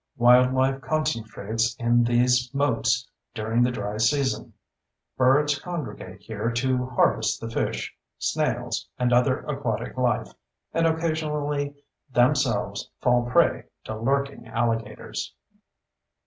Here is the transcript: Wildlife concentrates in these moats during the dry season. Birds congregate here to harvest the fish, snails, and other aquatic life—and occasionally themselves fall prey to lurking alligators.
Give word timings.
Wildlife 0.17 0.81
concentrates 0.81 1.75
in 1.75 2.03
these 2.03 2.49
moats 2.55 3.07
during 3.35 3.61
the 3.61 3.69
dry 3.69 3.97
season. 3.97 4.53
Birds 5.15 5.59
congregate 5.59 6.21
here 6.21 6.49
to 6.53 6.87
harvest 6.87 7.39
the 7.39 7.47
fish, 7.51 7.95
snails, 8.17 8.89
and 8.97 9.13
other 9.13 9.41
aquatic 9.45 9.95
life—and 9.97 10.87
occasionally 10.87 11.75
themselves 12.11 12.89
fall 12.99 13.29
prey 13.29 13.65
to 13.83 13.95
lurking 13.95 14.47
alligators. 14.47 15.35